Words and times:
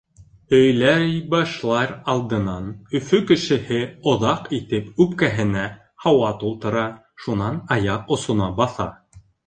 Һөйләй 0.51 1.11
башлар 1.33 1.93
алдынан 2.13 2.65
Өфө 3.01 3.19
кешеһе 3.33 3.79
оҙаҡ 4.15 4.51
итеп 4.61 5.05
үпкәһенә 5.07 5.69
һауа 6.07 6.35
тултыра, 6.45 6.91
шунан 7.27 7.65
аяҡ 7.81 8.15
осона 8.19 8.55
баҫа. 8.63 8.95